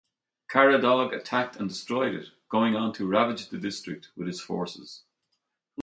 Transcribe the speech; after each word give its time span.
Caradog 0.49 1.15
attacked 1.15 1.57
and 1.57 1.69
destroyed 1.69 2.15
it, 2.15 2.29
going 2.49 2.75
on 2.75 2.91
to 2.93 3.05
ravage 3.05 3.49
the 3.49 3.59
district 3.59 4.09
with 4.15 4.25
his 4.25 4.41
forces. 4.41 5.03